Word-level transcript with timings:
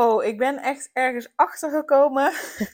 Oh, 0.00 0.24
ik 0.24 0.38
ben 0.38 0.58
echt 0.58 0.90
ergens 0.92 1.28
achtergekomen. 1.34 2.32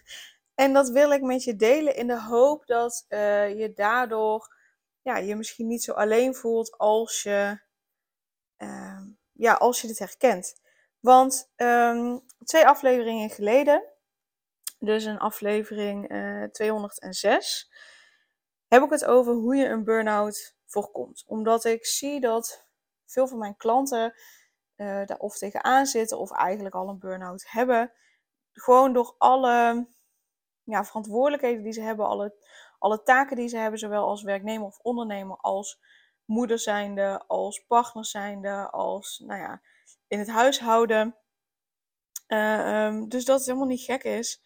en 0.64 0.72
dat 0.72 0.88
wil 0.88 1.10
ik 1.10 1.22
met 1.22 1.44
je 1.44 1.56
delen 1.56 1.96
in 1.96 2.06
de 2.06 2.20
hoop 2.22 2.66
dat 2.66 3.04
uh, 3.08 3.58
je 3.58 3.72
daardoor 3.72 4.56
ja, 5.02 5.16
je 5.16 5.36
misschien 5.36 5.66
niet 5.66 5.82
zo 5.82 5.92
alleen 5.92 6.34
voelt 6.34 6.78
als 6.78 7.22
je, 7.22 7.60
uh, 8.58 9.00
ja, 9.32 9.52
als 9.52 9.80
je 9.80 9.86
dit 9.86 9.98
herkent. 9.98 10.60
Want 11.00 11.52
um, 11.56 12.20
twee 12.44 12.66
afleveringen 12.66 13.30
geleden, 13.30 13.84
dus 14.78 15.04
een 15.04 15.18
aflevering 15.18 16.10
uh, 16.10 16.42
eh, 16.42 16.50
206, 16.50 17.70
heb 18.68 18.82
ik 18.82 18.90
het 18.90 19.04
over 19.04 19.32
hoe 19.32 19.56
je 19.56 19.66
een 19.66 19.84
burn-out 19.84 20.56
voorkomt. 20.66 21.24
Omdat 21.26 21.64
ik 21.64 21.86
zie 21.86 22.20
dat 22.20 22.66
veel 23.06 23.28
van 23.28 23.38
mijn 23.38 23.56
klanten 23.56 24.14
uh, 24.76 25.06
daar 25.06 25.18
of 25.18 25.36
tegenaan 25.38 25.86
zitten 25.86 26.18
of 26.18 26.30
eigenlijk 26.30 26.74
al 26.74 26.88
een 26.88 26.98
burn-out 26.98 27.44
hebben. 27.50 27.92
Gewoon 28.52 28.92
door 28.92 29.14
alle 29.18 29.86
ja, 30.62 30.84
verantwoordelijkheden 30.84 31.62
die 31.62 31.72
ze 31.72 31.80
hebben, 31.80 32.06
alle, 32.06 32.34
alle 32.78 33.02
taken 33.02 33.36
die 33.36 33.48
ze 33.48 33.56
hebben, 33.56 33.78
zowel 33.78 34.06
als 34.06 34.22
werknemer 34.22 34.66
of 34.66 34.78
ondernemer, 34.78 35.36
als 35.36 35.80
moeder 36.24 36.58
zijnde, 36.58 37.24
als 37.26 37.64
partner 37.66 38.04
zijnde, 38.06 38.70
als 38.70 39.22
nou 39.26 39.40
ja, 39.40 39.62
in 40.08 40.18
het 40.18 40.28
huishouden. 40.28 41.16
Uh, 42.28 43.02
dus 43.08 43.24
dat 43.24 43.36
het 43.36 43.46
helemaal 43.46 43.68
niet 43.68 43.84
gek 43.84 44.04
is 44.04 44.42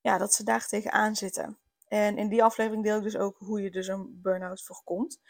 ja, 0.00 0.18
dat 0.18 0.34
ze 0.34 0.44
daar 0.44 0.66
tegenaan 0.66 1.16
zitten. 1.16 1.58
En 1.88 2.18
in 2.18 2.28
die 2.28 2.44
aflevering 2.44 2.84
deel 2.84 2.96
ik 2.96 3.02
dus 3.02 3.16
ook 3.16 3.36
hoe 3.38 3.62
je 3.62 3.70
dus 3.70 3.86
een 3.86 4.20
burn-out 4.22 4.62
voorkomt. 4.62 5.20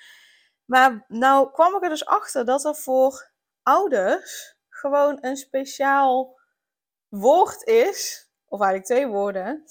Maar 0.65 1.05
nou 1.09 1.51
kwam 1.51 1.77
ik 1.77 1.83
er 1.83 1.89
dus 1.89 2.07
achter 2.07 2.45
dat 2.45 2.65
er 2.65 2.75
voor 2.75 3.31
ouders 3.71 4.57
gewoon 4.69 5.19
een 5.21 5.37
speciaal 5.37 6.41
woord 7.09 7.63
is, 7.63 8.31
of 8.47 8.61
eigenlijk 8.61 8.91
twee 8.91 9.07
woorden, 9.07 9.65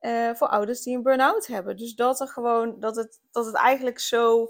uh, 0.00 0.34
voor 0.34 0.48
ouders 0.48 0.82
die 0.82 0.96
een 0.96 1.02
burn-out 1.02 1.46
hebben. 1.46 1.76
Dus 1.76 1.94
dat 1.94 2.20
er 2.20 2.28
gewoon, 2.28 2.80
dat 2.80 2.96
het, 2.96 3.20
dat 3.30 3.46
het 3.46 3.54
eigenlijk 3.54 3.98
zo, 3.98 4.48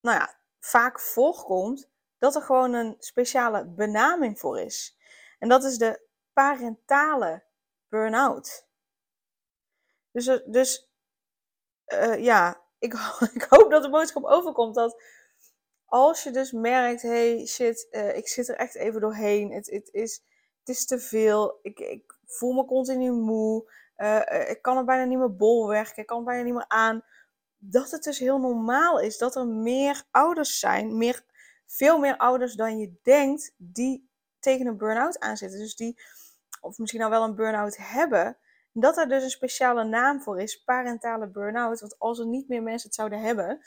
nou 0.00 0.18
ja, 0.18 0.38
vaak 0.60 1.00
voorkomt, 1.00 1.90
dat 2.18 2.34
er 2.34 2.42
gewoon 2.42 2.72
een 2.72 2.96
speciale 2.98 3.66
benaming 3.66 4.38
voor 4.38 4.60
is. 4.60 4.96
En 5.38 5.48
dat 5.48 5.64
is 5.64 5.78
de 5.78 6.08
parentale 6.32 7.44
burn-out. 7.88 8.66
Dus, 10.10 10.26
eh, 10.26 10.38
dus 10.46 10.90
uh, 11.86 12.24
ja, 12.24 12.60
ik, 12.78 12.92
ik 13.34 13.46
hoop 13.48 13.70
dat 13.70 13.82
de 13.82 13.90
boodschap 13.90 14.24
overkomt 14.24 14.74
dat 14.74 15.02
als 15.86 16.22
je 16.22 16.30
dus 16.30 16.52
merkt, 16.52 17.02
hey 17.02 17.46
shit, 17.46 17.86
uh, 17.90 18.16
ik 18.16 18.28
zit 18.28 18.48
er 18.48 18.56
echt 18.56 18.74
even 18.74 19.00
doorheen. 19.00 19.52
Het, 19.52 19.70
het, 19.70 19.88
is, 19.92 20.22
het 20.58 20.68
is 20.68 20.86
te 20.86 20.98
veel. 20.98 21.58
Ik, 21.62 21.78
ik 21.78 22.18
voel 22.26 22.52
me 22.52 22.64
continu 22.64 23.12
moe. 23.12 23.72
Uh, 23.96 24.50
ik 24.50 24.62
kan 24.62 24.76
er 24.76 24.84
bijna 24.84 25.04
niet 25.04 25.18
meer 25.18 25.36
bol 25.36 25.68
werken. 25.68 26.02
Ik 26.02 26.06
kan 26.06 26.18
er 26.18 26.24
bijna 26.24 26.42
niet 26.42 26.54
meer 26.54 26.68
aan. 26.68 27.02
Dat 27.58 27.90
het 27.90 28.02
dus 28.02 28.18
heel 28.18 28.38
normaal 28.38 29.00
is 29.00 29.18
dat 29.18 29.36
er 29.36 29.46
meer 29.46 30.02
ouders 30.10 30.58
zijn. 30.58 30.96
Meer, 30.96 31.24
veel 31.66 31.98
meer 31.98 32.16
ouders 32.16 32.54
dan 32.54 32.78
je 32.78 32.92
denkt 33.02 33.54
die 33.56 34.10
tegen 34.40 34.66
een 34.66 34.76
burn-out 34.76 35.18
aanzitten. 35.18 35.58
Dus 35.58 35.76
die, 35.76 36.00
of 36.60 36.78
misschien 36.78 37.02
al 37.02 37.10
wel 37.10 37.24
een 37.24 37.34
burn-out 37.34 37.76
hebben. 37.76 38.36
Dat 38.72 38.96
er 38.96 39.08
dus 39.08 39.22
een 39.22 39.30
speciale 39.30 39.84
naam 39.84 40.20
voor 40.22 40.40
is, 40.40 40.62
parentale 40.64 41.28
burn-out. 41.28 41.80
Want 41.80 41.98
als 41.98 42.18
er 42.18 42.26
niet 42.26 42.48
meer 42.48 42.62
mensen 42.62 42.86
het 42.86 42.96
zouden 42.96 43.20
hebben, 43.20 43.60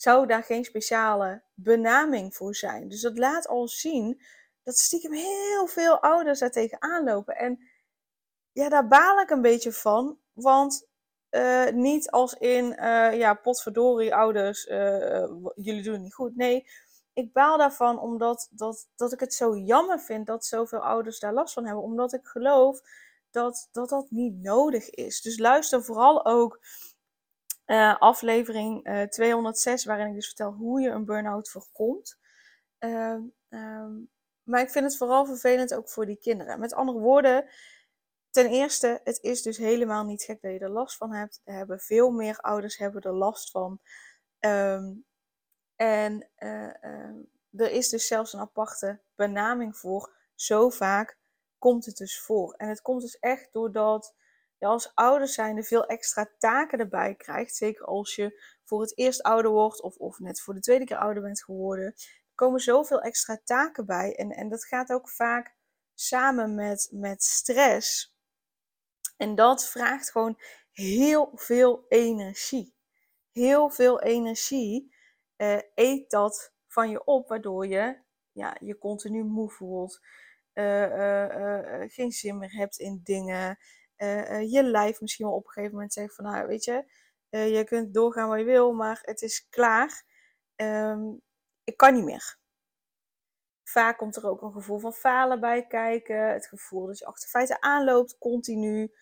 zou 0.00 0.26
daar 0.26 0.42
geen 0.42 0.64
speciale 0.64 1.42
benaming 1.54 2.34
voor 2.34 2.54
zijn. 2.54 2.88
Dus 2.88 3.00
dat 3.00 3.18
laat 3.18 3.48
al 3.48 3.68
zien 3.68 4.22
dat 4.62 4.76
stiekem 4.76 5.12
heel 5.12 5.66
veel 5.66 6.00
ouders 6.00 6.38
daar 6.38 6.50
tegenaan 6.50 7.04
lopen. 7.04 7.36
En 7.36 7.58
ja, 8.52 8.68
daar 8.68 8.88
baal 8.88 9.20
ik 9.20 9.30
een 9.30 9.42
beetje 9.42 9.72
van. 9.72 10.18
Want 10.32 10.88
uh, 11.30 11.70
niet 11.70 12.10
als 12.10 12.34
in, 12.34 12.64
uh, 12.64 13.18
ja, 13.18 13.34
potverdorie 13.34 14.14
ouders, 14.14 14.66
uh, 14.66 15.28
jullie 15.54 15.82
doen 15.82 15.92
het 15.92 16.02
niet 16.02 16.14
goed. 16.14 16.36
Nee, 16.36 16.66
ik 17.12 17.32
baal 17.32 17.58
daarvan 17.58 17.98
omdat 17.98 18.48
dat, 18.50 18.88
dat 18.96 19.12
ik 19.12 19.20
het 19.20 19.34
zo 19.34 19.56
jammer 19.56 20.00
vind 20.00 20.26
dat 20.26 20.44
zoveel 20.44 20.80
ouders 20.80 21.18
daar 21.18 21.32
last 21.32 21.54
van 21.54 21.64
hebben. 21.64 21.84
Omdat 21.84 22.12
ik 22.12 22.26
geloof 22.26 22.80
dat 23.30 23.68
dat, 23.72 23.88
dat 23.88 24.10
niet 24.10 24.42
nodig 24.42 24.90
is. 24.90 25.20
Dus 25.20 25.38
luister 25.38 25.84
vooral 25.84 26.24
ook 26.24 26.60
uh, 27.68 27.98
aflevering 27.98 28.86
uh, 28.86 29.02
eh, 29.02 29.08
206, 29.08 29.84
waarin 29.84 30.06
ik 30.06 30.14
dus 30.14 30.26
vertel 30.26 30.52
hoe 30.52 30.80
je 30.80 30.90
een 30.90 31.04
burn-out 31.04 31.50
voorkomt. 31.50 32.18
Uh, 32.78 33.16
um, 33.48 34.10
maar 34.42 34.60
ik 34.60 34.70
vind 34.70 34.84
het 34.84 34.96
vooral 34.96 35.26
vervelend 35.26 35.74
ook 35.74 35.88
voor 35.88 36.06
die 36.06 36.18
kinderen. 36.18 36.60
Met 36.60 36.74
andere 36.74 36.98
woorden, 36.98 37.48
ten 38.30 38.46
eerste, 38.46 39.00
het 39.04 39.18
is 39.22 39.42
dus 39.42 39.56
helemaal 39.56 40.04
niet 40.04 40.22
gek 40.22 40.40
dat 40.40 40.52
je 40.52 40.58
er 40.58 40.70
last 40.70 40.96
van 40.96 41.12
hebt. 41.12 41.40
Er 41.44 41.54
hebben 41.54 41.80
veel 41.80 42.10
meer 42.10 42.38
ouders 42.38 42.76
hebben 42.76 43.02
er 43.02 43.14
last 43.14 43.50
van. 43.50 43.80
Um, 44.38 45.04
en 45.76 46.28
uh, 46.38 46.72
er 47.50 47.70
is 47.70 47.88
dus 47.88 48.06
zelfs 48.06 48.32
een 48.32 48.40
aparte 48.40 49.00
benaming 49.14 49.76
voor. 49.76 50.16
Zo 50.34 50.70
vaak 50.70 51.18
komt 51.58 51.84
het 51.84 51.96
dus 51.96 52.20
voor. 52.20 52.54
En 52.54 52.68
het 52.68 52.82
komt 52.82 53.00
dus 53.00 53.18
echt 53.18 53.52
doordat 53.52 54.14
je 54.58 54.66
als 54.66 54.94
ouder 54.94 55.28
zijnde 55.28 55.62
veel 55.62 55.86
extra 55.86 56.30
taken 56.38 56.78
erbij 56.78 57.14
krijgt. 57.14 57.54
Zeker 57.54 57.84
als 57.84 58.14
je 58.14 58.42
voor 58.64 58.80
het 58.80 58.98
eerst 58.98 59.22
ouder 59.22 59.50
wordt 59.50 59.82
of, 59.82 59.96
of 59.96 60.18
net 60.18 60.40
voor 60.40 60.54
de 60.54 60.60
tweede 60.60 60.84
keer 60.84 60.96
ouder 60.96 61.22
bent 61.22 61.44
geworden. 61.44 61.84
Er 61.84 62.34
komen 62.34 62.60
zoveel 62.60 63.00
extra 63.00 63.40
taken 63.44 63.86
bij. 63.86 64.16
En, 64.16 64.30
en 64.30 64.48
dat 64.48 64.64
gaat 64.64 64.92
ook 64.92 65.08
vaak 65.08 65.54
samen 65.94 66.54
met, 66.54 66.88
met 66.92 67.22
stress. 67.22 68.16
En 69.16 69.34
dat 69.34 69.68
vraagt 69.68 70.10
gewoon 70.10 70.40
heel 70.72 71.30
veel 71.34 71.84
energie. 71.88 72.74
Heel 73.32 73.70
veel 73.70 74.00
energie 74.00 74.94
uh, 75.36 75.58
eet 75.74 76.10
dat 76.10 76.52
van 76.66 76.90
je 76.90 77.04
op, 77.04 77.28
waardoor 77.28 77.66
je 77.66 77.98
ja, 78.32 78.56
je 78.60 78.78
continu 78.78 79.24
moe 79.24 79.50
voelt. 79.50 80.00
Uh, 80.54 80.82
uh, 80.82 81.82
geen 81.90 82.12
zin 82.12 82.38
meer 82.38 82.52
hebt 82.52 82.78
in 82.78 83.00
dingen. 83.04 83.58
Eh, 83.98 84.30
eh, 84.30 84.52
je 84.52 84.62
lijf 84.62 85.00
misschien 85.00 85.26
wel 85.26 85.34
op 85.34 85.44
een 85.44 85.50
gegeven 85.50 85.74
moment 85.74 85.92
zegt 85.92 86.14
van 86.14 86.24
nou 86.24 86.46
weet 86.46 86.64
je, 86.64 86.84
uh, 87.30 87.56
je 87.56 87.64
kunt 87.64 87.94
doorgaan 87.94 88.28
waar 88.28 88.38
je 88.38 88.44
wil, 88.44 88.72
maar 88.72 88.98
het 89.02 89.22
is 89.22 89.48
klaar. 89.48 90.04
Um, 90.56 91.20
ik 91.64 91.76
kan 91.76 91.94
niet 91.94 92.04
meer. 92.04 92.38
Vaak 93.62 93.98
komt 93.98 94.16
er 94.16 94.28
ook 94.28 94.42
een 94.42 94.52
gevoel 94.52 94.78
van 94.78 94.92
falen 94.92 95.40
bij 95.40 95.66
kijken. 95.66 96.32
Het 96.32 96.46
gevoel 96.46 96.86
dat 96.86 96.98
je 96.98 97.06
achter 97.06 97.28
feiten 97.28 97.62
aanloopt 97.62 98.18
continu. 98.18 98.92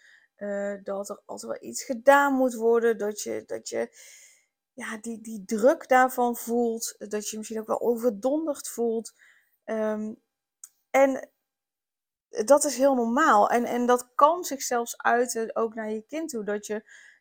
dat 0.83 1.09
er 1.09 1.23
altijd 1.25 1.53
wel 1.53 1.71
iets 1.71 1.85
gedaan 1.85 2.35
moet 2.35 2.55
worden. 2.55 2.99
Dat 2.99 3.23
je, 3.23 3.43
dat 3.47 3.69
je 3.69 3.89
ja, 4.73 4.99
die, 4.99 5.21
die 5.21 5.45
druk 5.45 5.89
daarvan 5.89 6.37
voelt. 6.37 6.95
Dat 6.99 7.29
je 7.29 7.37
misschien 7.37 7.61
ook 7.61 7.67
wel 7.67 7.81
overdonderd 7.81 8.69
voelt. 8.69 9.15
Um, 9.65 10.23
en 10.91 11.31
dat 12.45 12.65
is 12.65 12.77
heel 12.77 12.95
normaal. 12.95 13.51
En, 13.51 13.65
en 13.65 13.87
dat 13.87 14.09
kan 14.15 14.45
zich 14.45 14.63
zelfs 14.63 14.99
uiten 14.99 15.57
ook 15.57 15.75
naar 15.75 15.91
je 15.91 16.03
kind 16.03 16.29
toe. 16.29 16.45
Dat 16.45 16.67
je 16.67 16.75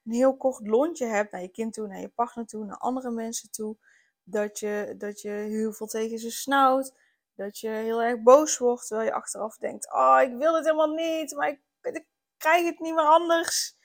een 0.05 0.13
heel 0.13 0.37
kort 0.37 0.67
lontje 0.67 1.05
hebt 1.05 1.31
naar 1.31 1.41
je 1.41 1.47
kind 1.47 1.73
toe, 1.73 1.87
naar 1.87 1.99
je 1.99 2.09
partner 2.09 2.45
toe, 2.45 2.65
naar 2.65 2.77
andere 2.77 3.11
mensen 3.11 3.51
toe. 3.51 3.77
Dat 4.23 4.59
je, 4.59 4.95
dat 4.97 5.21
je 5.21 5.29
heel 5.29 5.73
veel 5.73 5.87
tegen 5.87 6.19
ze 6.19 6.31
snauwt. 6.31 6.93
Dat 7.35 7.59
je 7.59 7.69
heel 7.69 8.01
erg 8.01 8.21
boos 8.21 8.57
wordt, 8.57 8.87
terwijl 8.87 9.07
je 9.07 9.15
achteraf 9.15 9.57
denkt: 9.57 9.93
Oh, 9.93 10.19
ik 10.21 10.37
wil 10.37 10.55
het 10.55 10.65
helemaal 10.65 10.93
niet, 10.93 11.35
maar 11.35 11.47
ik, 11.47 11.61
ik 11.81 12.05
krijg 12.37 12.65
het 12.65 12.79
niet 12.79 12.95
meer 12.95 13.07
anders. 13.07 13.75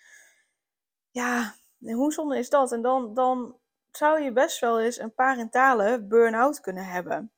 Ja, 1.10 1.54
hoe 1.78 2.12
zonde 2.12 2.38
is 2.38 2.50
dat? 2.50 2.72
En 2.72 2.82
dan, 2.82 3.14
dan 3.14 3.58
zou 3.90 4.20
je 4.20 4.32
best 4.32 4.60
wel 4.60 4.80
eens 4.80 4.98
een 4.98 5.14
parentale 5.14 6.02
burn-out 6.02 6.60
kunnen 6.60 6.84
hebben. 6.84 7.32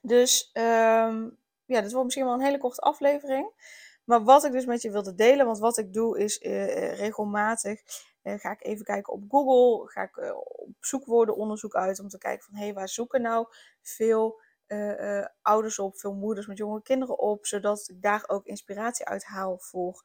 Dus 0.00 0.50
um, 0.52 1.38
ja, 1.66 1.80
dit 1.80 1.90
wordt 1.90 2.04
misschien 2.04 2.24
wel 2.24 2.34
een 2.34 2.40
hele 2.40 2.58
korte 2.58 2.80
aflevering. 2.80 3.72
Maar 4.04 4.24
wat 4.24 4.44
ik 4.44 4.52
dus 4.52 4.66
met 4.66 4.82
je 4.82 4.90
wilde 4.90 5.14
delen, 5.14 5.46
want 5.46 5.58
wat 5.58 5.78
ik 5.78 5.92
doe 5.92 6.18
is 6.18 6.40
uh, 6.40 6.98
regelmatig 6.98 7.80
uh, 8.24 8.38
ga 8.38 8.50
ik 8.50 8.64
even 8.64 8.84
kijken 8.84 9.12
op 9.12 9.22
Google, 9.28 9.90
ga 9.90 10.02
ik 10.02 10.34
op 10.44 10.74
zoekwoordenonderzoek 10.80 11.74
uit 11.74 12.00
om 12.00 12.08
te 12.08 12.18
kijken 12.18 12.44
van 12.44 12.54
hé, 12.54 12.64
hey, 12.64 12.74
waar 12.74 12.88
zoeken 12.88 13.22
nou 13.22 13.46
veel 13.82 14.40
eh, 14.66 15.18
eh, 15.18 15.26
ouders 15.42 15.78
op, 15.78 15.98
veel 15.98 16.14
moeders 16.14 16.46
met 16.46 16.58
jonge 16.58 16.82
kinderen 16.82 17.18
op, 17.18 17.46
zodat 17.46 17.88
ik 17.88 18.02
daar 18.02 18.24
ook 18.26 18.46
inspiratie 18.46 19.06
uit 19.06 19.24
haal 19.24 19.58
voor 19.58 20.04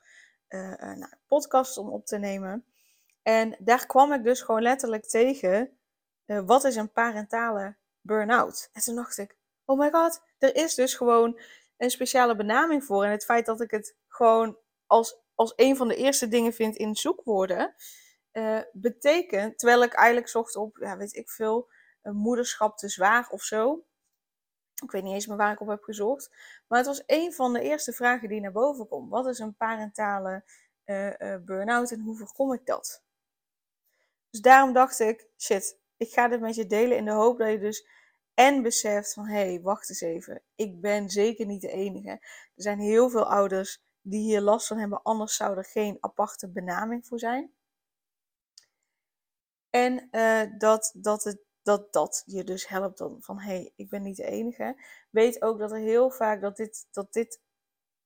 nou, 0.50 1.14
podcasts 1.28 1.78
om 1.78 1.90
op 1.90 2.06
te 2.06 2.18
nemen. 2.18 2.66
En 3.22 3.56
daar 3.60 3.86
kwam 3.86 4.14
ik 4.14 4.24
dus 4.24 4.42
gewoon 4.42 4.62
letterlijk 4.62 5.08
tegen, 5.08 5.78
wat 6.26 6.64
is 6.64 6.76
een 6.76 6.92
parentale 6.92 7.76
burn-out? 8.02 8.70
En 8.74 8.82
toen 8.82 8.96
dacht 8.96 9.18
ik, 9.18 9.38
oh 9.66 9.80
my 9.80 9.92
god, 9.92 10.22
er 10.40 10.56
is 10.56 10.76
dus 10.76 10.94
gewoon 10.94 11.40
een 11.78 11.90
speciale 11.90 12.36
benaming 12.36 12.84
voor. 12.84 13.04
En 13.04 13.12
het 13.12 13.26
feit 13.26 13.46
dat 13.46 13.62
ik 13.62 13.72
het 13.72 13.96
gewoon 14.08 14.58
als, 14.86 15.20
als 15.36 15.54
een 15.56 15.76
van 15.76 15.88
de 15.88 15.96
eerste 15.96 16.28
dingen 16.28 16.54
vind 16.54 16.76
in 16.76 16.96
zoekwoorden, 16.96 17.76
betekent, 18.72 19.60
terwijl 19.60 19.84
ik 19.84 19.94
eigenlijk 19.94 20.30
zocht 20.30 20.56
op, 20.56 20.78
ja, 20.78 20.98
weet 20.98 21.16
ik 21.16 21.30
veel, 21.30 21.70
moederschap 22.02 22.78
te 22.78 22.90
zwaar 22.90 23.30
of 23.30 23.44
zo. 23.44 23.84
Ik 24.84 24.92
weet 24.92 25.04
niet 25.04 25.14
eens 25.14 25.28
meer 25.28 25.38
waar 25.38 25.52
ik 25.52 25.62
op 25.62 25.68
heb 25.68 25.84
gezocht. 25.84 26.30
Maar 26.68 26.78
het 26.78 26.88
was 26.88 27.04
een 27.06 27.34
van 27.34 27.54
de 27.54 27.62
eerste 27.62 27.94
vragen 27.94 28.30
die 28.30 28.42
naar 28.42 28.52
boven 28.52 28.88
komt. 28.88 29.10
Wat 29.10 29.28
is 29.28 29.40
een 29.40 29.56
parentale 29.56 30.44
uh, 30.86 31.36
burn-out 31.46 31.92
en 31.92 32.00
hoe 32.00 32.18
voorkom 32.18 32.54
ik 32.54 32.66
dat? 32.66 33.04
Dus 34.30 34.42
daarom 34.42 34.74
dacht 34.74 35.00
ik, 35.00 35.28
shit, 35.38 35.80
ik 35.98 36.12
ga 36.12 36.28
dit 36.28 36.40
met 36.40 36.56
je 36.56 36.66
delen 36.66 36.98
in 36.98 37.06
de 37.06 37.12
hoop 37.12 37.38
dat 37.38 37.50
je 37.50 37.60
dus 37.60 37.88
en 38.40 38.62
beseft 38.62 39.14
van, 39.14 39.26
hé, 39.28 39.46
hey, 39.46 39.62
wacht 39.62 39.90
eens 39.90 40.02
even. 40.02 40.42
Ik 40.56 40.82
ben 40.82 41.10
zeker 41.10 41.46
niet 41.46 41.62
de 41.62 41.72
enige. 41.72 42.10
Er 42.10 42.52
zijn 42.56 42.80
heel 42.80 43.10
veel 43.10 43.32
ouders 43.32 43.82
die 44.02 44.22
hier 44.22 44.42
last 44.42 44.68
van 44.68 44.78
hebben, 44.78 45.02
anders 45.02 45.36
zou 45.36 45.58
er 45.58 45.66
geen 45.66 45.98
aparte 46.00 46.50
benaming 46.50 47.08
voor 47.08 47.20
zijn. 47.20 47.54
En 49.70 50.08
uh, 50.12 50.42
dat, 50.58 50.92
dat 50.96 51.24
het 51.24 51.40
dat 51.62 51.94
dat 51.94 52.24
je 52.26 52.44
dus 52.44 52.68
helpt 52.68 52.98
dan 52.98 53.18
van 53.22 53.40
hé, 53.40 53.54
hey, 53.54 53.74
ik 53.76 53.90
ben 53.90 54.02
niet 54.02 54.18
de 54.18 54.26
enige. 54.26 54.84
Weet 55.10 55.42
ook 55.42 55.60
dat 55.60 55.72
er 55.72 55.78
heel 55.78 56.12
vaak 56.12 56.42
dat 56.42 56.58
dit, 56.58 56.88
dat 56.92 57.14
dit 57.14 57.42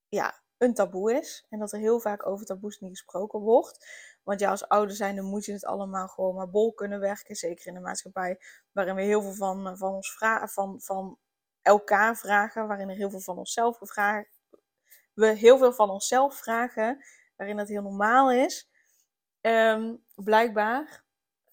ja, 0.08 0.42
een 0.58 0.74
taboe 0.74 1.12
is. 1.12 1.46
En 1.48 1.58
dat 1.58 1.72
er 1.72 1.78
heel 1.78 2.00
vaak 2.00 2.26
over 2.26 2.46
taboes 2.46 2.80
niet 2.80 2.90
gesproken 2.90 3.40
wordt. 3.40 3.86
Want 4.24 4.40
ja, 4.40 4.50
als 4.50 4.68
ouder 4.68 4.96
zijn, 4.96 5.16
dan 5.16 5.24
moet 5.24 5.44
je 5.44 5.52
het 5.52 5.64
allemaal 5.64 6.08
gewoon 6.08 6.34
maar 6.34 6.50
bol 6.50 6.72
kunnen 6.72 7.00
werken. 7.00 7.36
Zeker 7.36 7.66
in 7.66 7.74
de 7.74 7.80
maatschappij, 7.80 8.40
waarin 8.72 8.94
we 8.94 9.02
heel 9.02 9.22
veel 9.22 9.34
van, 9.34 9.76
van 9.78 9.94
ons 9.94 10.12
vragen, 10.12 10.48
van, 10.48 10.80
van 10.80 11.18
elkaar 11.62 12.16
vragen. 12.16 12.66
Waarin 12.66 12.88
er 12.88 12.96
heel 12.96 13.10
veel 13.10 13.20
van 13.20 13.38
onszelf 13.38 13.76
gevraagd. 13.76 14.40
We 15.14 15.26
heel 15.26 15.58
veel 15.58 15.72
van 15.72 15.90
onszelf 15.90 16.36
vragen. 16.36 17.04
Waarin 17.36 17.56
dat 17.56 17.68
heel 17.68 17.82
normaal 17.82 18.32
is. 18.32 18.70
Um, 19.40 20.04
blijkbaar. 20.14 21.04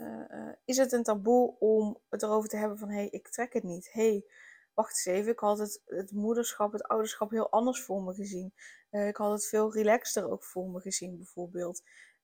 Eh, 0.01 0.31
eh, 0.31 0.53
is 0.65 0.77
het 0.77 0.91
een 0.91 1.03
taboe 1.03 1.55
om 1.59 2.01
het 2.09 2.23
erover 2.23 2.49
te 2.49 2.57
hebben 2.57 2.77
van 2.77 2.89
hé, 2.89 2.95
hey, 2.95 3.07
ik 3.09 3.27
trek 3.27 3.53
het 3.53 3.63
niet. 3.63 3.89
Hé, 3.91 4.09
hey, 4.09 4.25
wacht 4.73 4.89
eens 4.89 5.17
even, 5.17 5.31
ik 5.31 5.39
had 5.39 5.59
het, 5.59 5.81
het 5.85 6.11
moederschap, 6.11 6.71
het 6.71 6.83
ouderschap 6.83 7.31
heel 7.31 7.49
anders 7.49 7.81
voor 7.81 8.03
me 8.03 8.13
gezien. 8.13 8.53
Ik 8.89 9.15
had 9.15 9.31
het 9.31 9.47
veel 9.47 9.73
relaxter 9.73 10.31
ook 10.31 10.43
voor 10.43 10.69
me 10.69 10.79
gezien, 10.79 11.17
bijvoorbeeld. 11.17 11.83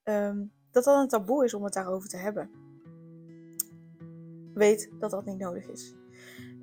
Um, 0.09 0.51
dat 0.71 0.83
dat 0.83 1.01
een 1.01 1.07
taboe 1.07 1.43
is 1.43 1.53
om 1.53 1.63
het 1.63 1.73
daarover 1.73 2.09
te 2.09 2.17
hebben. 2.17 2.49
Weet 4.53 4.89
dat 4.99 5.11
dat 5.11 5.25
niet 5.25 5.37
nodig 5.37 5.67
is. 5.69 5.95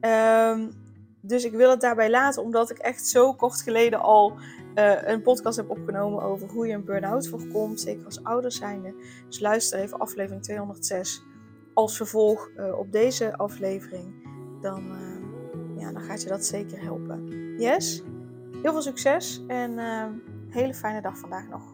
Um, 0.00 0.70
dus 1.20 1.44
ik 1.44 1.52
wil 1.52 1.70
het 1.70 1.80
daarbij 1.80 2.10
laten, 2.10 2.42
omdat 2.42 2.70
ik 2.70 2.78
echt 2.78 3.06
zo 3.06 3.34
kort 3.34 3.60
geleden 3.60 4.00
al 4.00 4.36
uh, 4.74 5.02
een 5.02 5.22
podcast 5.22 5.56
heb 5.56 5.70
opgenomen 5.70 6.22
over 6.22 6.48
hoe 6.48 6.66
je 6.66 6.74
een 6.74 6.84
burn-out 6.84 7.28
voorkomt, 7.28 7.80
zeker 7.80 8.04
als 8.04 8.24
ouders 8.24 8.56
zijnde. 8.56 8.94
Dus 9.26 9.40
luister 9.40 9.78
even 9.78 9.98
aflevering 9.98 10.42
206 10.42 11.22
als 11.74 11.96
vervolg 11.96 12.50
uh, 12.56 12.78
op 12.78 12.92
deze 12.92 13.36
aflevering. 13.36 14.28
Dan, 14.60 14.84
uh, 14.86 15.80
ja, 15.80 15.92
dan 15.92 16.02
gaat 16.02 16.22
je 16.22 16.28
dat 16.28 16.44
zeker 16.44 16.82
helpen. 16.82 17.28
Yes? 17.58 18.02
Heel 18.62 18.72
veel 18.72 18.82
succes 18.82 19.44
en 19.46 19.78
hele 20.48 20.74
fijne 20.74 21.00
dag 21.00 21.18
vandaag 21.18 21.48
nog. 21.48 21.73